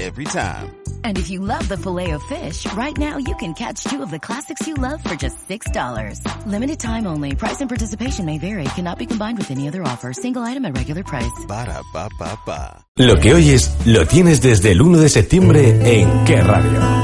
[0.00, 0.74] Every time.
[1.04, 4.66] And if you love the Filet-O-Fish, right now you can catch two of the classics
[4.66, 6.46] you love for just $6.
[6.46, 7.34] Limited time only.
[7.34, 8.64] Price and participation may vary.
[8.74, 10.12] Cannot be combined with any other offer.
[10.12, 11.44] Single item at regular price.
[11.46, 12.84] Ba da ba ba ba.
[12.96, 17.03] Lo que oyes lo tienes desde el 1 de septiembre en Qué Radio.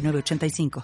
[0.00, 0.70] 8985.